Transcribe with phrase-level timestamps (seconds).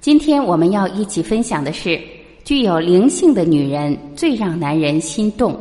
[0.00, 2.00] 今天我们要一起分享的是，
[2.44, 5.58] 具有灵性的女人最让男人心动。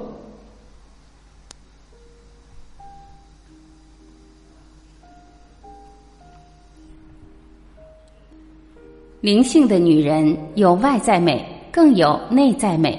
[9.21, 12.97] 灵性的女人有外在美，更有内在美。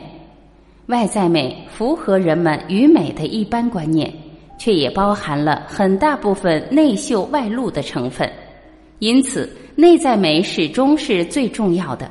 [0.87, 4.13] 外在美符合人们与美的一般观念，
[4.59, 8.31] 却也包含了很大部分内秀外露的成分，
[8.99, 9.49] 因此。
[9.81, 12.11] 内在美始终是最重要的。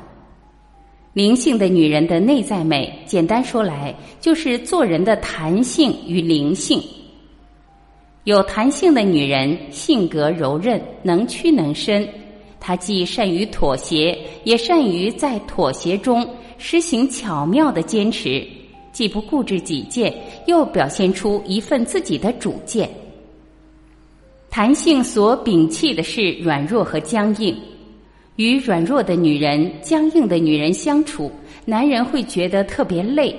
[1.12, 6.82] 灵性的女人的内在美，简单说来就是做人的弹性与灵性。
[8.24, 12.08] 有弹性的女人性格柔韧，能屈能伸。
[12.58, 18.42] 她既善于妥协，也善于在妥协中实行巧妙的坚持，
[18.92, 20.10] 既不固执己见，
[20.46, 22.88] 又表现出一份自己的主见。
[24.50, 27.54] 弹性所摒弃的是软弱和僵硬，
[28.36, 31.30] 与软弱的女人、僵硬的女人相处，
[31.64, 33.32] 男人会觉得特别累；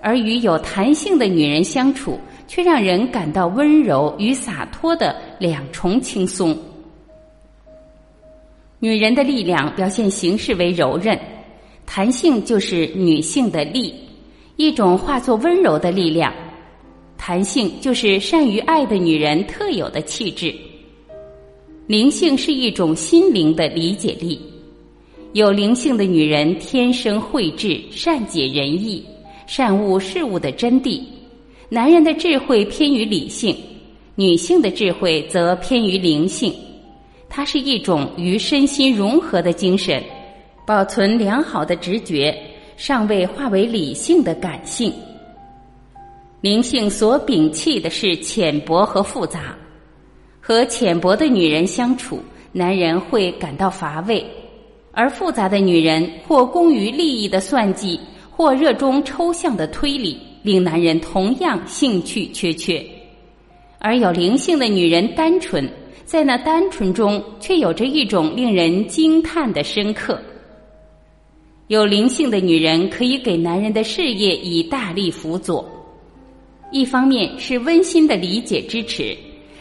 [0.00, 6.56] 而与有弹性的女人相处，却让人感到温柔与洒脱的两重轻松。
[8.78, 11.18] 女人的力量表现形式为柔韧，
[11.86, 13.94] 弹性就是女性的力，
[14.56, 16.32] 一种化作温柔的力量。
[17.26, 20.54] 弹性就是善于爱的女人特有的气质。
[21.86, 24.38] 灵性是一种心灵的理解力。
[25.32, 29.02] 有灵性的女人天生慧智，善解人意，
[29.46, 31.00] 善悟事物的真谛。
[31.70, 33.56] 男人的智慧偏于理性，
[34.16, 36.52] 女性的智慧则偏于灵性。
[37.30, 40.04] 它是一种与身心融合的精神，
[40.66, 42.38] 保存良好的直觉，
[42.76, 44.92] 尚未化为理性的感性。
[46.44, 49.56] 灵性所摒弃的是浅薄和复杂，
[50.42, 52.20] 和浅薄的女人相处，
[52.52, 54.22] 男人会感到乏味；
[54.92, 57.98] 而复杂的女人或功于利益的算计，
[58.30, 62.84] 或热衷抽象的推理，令男人同样兴趣缺缺。
[63.78, 65.66] 而有灵性的女人单纯，
[66.04, 70.20] 在那单纯中却有着一种令人惊叹的深刻。
[71.68, 75.66] 有灵性的女人可以给男人的事业以大力辅佐。
[76.74, 79.16] 一方面是温馨的理解支持，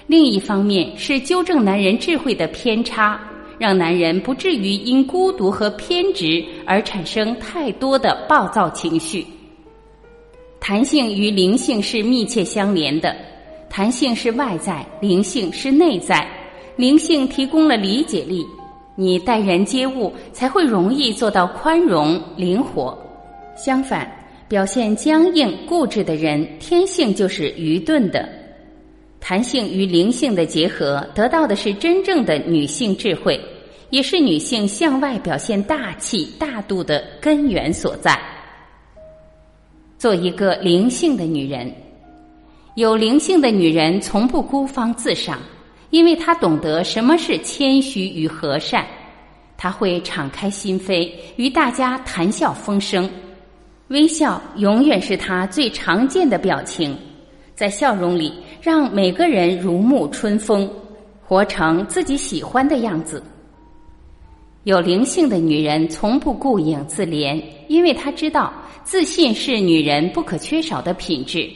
[0.08, 3.20] 另一方面是纠正男人智慧的偏差，
[3.60, 9.24] 让男人不至于因孤独和偏执而产生太多的暴躁情绪。
[10.60, 13.16] 弹性与灵性是密切相连的，
[13.70, 16.28] 弹性是外在，灵性是内在。
[16.76, 18.44] 灵性提供了理解力，
[18.96, 22.98] 你待人接物才会容易做到宽容灵活。
[23.56, 24.12] 相反。
[24.48, 28.28] 表现僵硬固执的人，天性就是愚钝的。
[29.20, 33.40] 弹性与灵性的结合，得到的是真正的女性智慧，
[33.90, 38.20] 也是女性向外表现大气大度的根源所在。
[39.98, 41.74] 做一个灵性的女人，
[42.76, 45.40] 有灵性的女人从不孤芳自赏，
[45.90, 48.86] 因为她懂得什么是谦虚与和善，
[49.58, 53.10] 她会敞开心扉，与大家谈笑风生。
[53.94, 56.98] 微笑永远是他最常见的表情，
[57.54, 60.68] 在笑容里让每个人如沐春风，
[61.22, 63.22] 活成自己喜欢的样子。
[64.64, 68.52] 有灵性的女人从不顾影自怜，因为她知道
[68.84, 71.48] 自信是女人不可缺少的品质。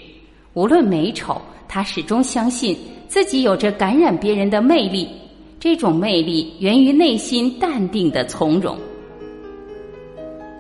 [0.53, 2.78] 无论美丑，她始终相信
[3.08, 5.09] 自己有着感染别人的魅力。
[5.59, 8.78] 这种魅力源于内心淡定的从容。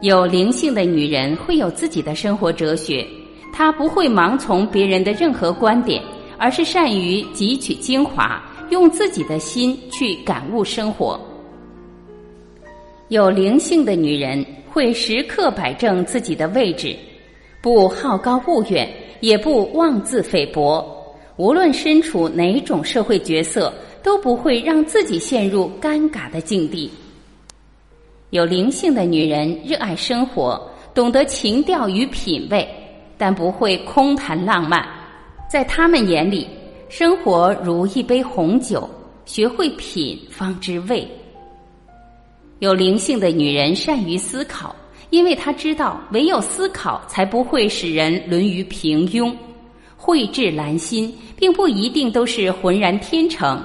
[0.01, 3.03] 有灵性的女人会有自己的生活哲学，
[3.51, 5.99] 她不会盲从别人的任何观点，
[6.37, 8.39] 而是善于汲取精华，
[8.69, 11.19] 用自己的心去感悟生活。
[13.07, 16.95] 有灵性的女人会时刻摆正自己的位置，
[17.59, 18.87] 不好高骛远，
[19.21, 20.85] 也不妄自菲薄。
[21.37, 23.73] 无论身处哪种社会角色，
[24.03, 26.91] 都不会让自己陷入尴尬的境地。
[28.31, 30.61] 有灵性的女人热爱生活，
[30.93, 32.67] 懂得情调与品味，
[33.17, 34.85] 但不会空谈浪漫。
[35.49, 36.45] 在他们眼里，
[36.89, 38.89] 生活如一杯红酒，
[39.25, 41.07] 学会品方知味。
[42.59, 44.75] 有灵性的女人善于思考，
[45.09, 49.33] 因为她知道唯有思考才不会使人沦于平庸。
[49.95, 53.63] 蕙质兰心，并不一定都是浑然天成。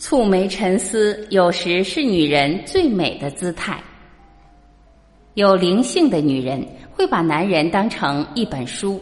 [0.00, 3.78] 蹙眉沉思，有时是女人最美的姿态。
[5.34, 8.98] 有灵性的女人会把男人当成一本书，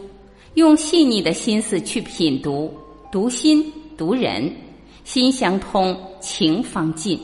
[0.55, 2.69] 用细腻的心思去品读，
[3.09, 3.65] 读心
[3.97, 4.51] 读人，
[5.05, 7.17] 心相通，情方尽。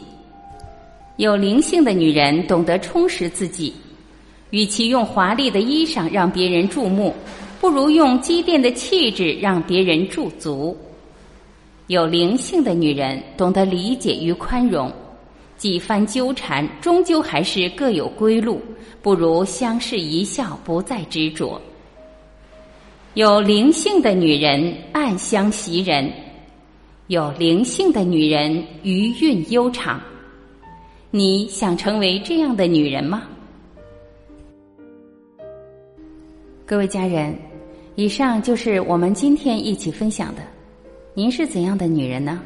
[1.18, 3.74] 有灵性的女人懂得充实自己，
[4.52, 7.14] 与其用华丽的衣裳让别人注目，
[7.60, 10.78] 不如用积淀的气质让别人驻足。
[11.88, 14.92] 有灵性的女人懂得理解与宽容，
[15.56, 18.60] 几番纠缠终究还是各有归路，
[19.04, 21.62] 不如相视一笑，不再执着。
[23.14, 26.12] 有灵性的女人暗香袭人，
[27.06, 30.02] 有灵性的女人余韵悠长。
[31.12, 33.24] 你想成为这样的女人吗？
[36.66, 37.38] 各位家人，
[37.94, 40.42] 以上就是我们今天一起分享的。
[41.18, 42.42] 您是怎样的女人呢？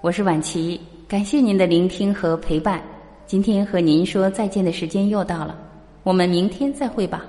[0.00, 2.80] 我是婉琪，感谢您的聆听和陪伴。
[3.26, 5.58] 今天和您说再见的时间又到了，
[6.04, 7.26] 我们明天再会吧。